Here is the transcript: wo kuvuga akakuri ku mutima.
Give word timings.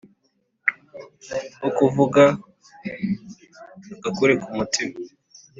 wo 1.61 1.69
kuvuga 1.77 2.23
akakuri 3.93 4.33
ku 4.41 4.49
mutima. 4.57 4.95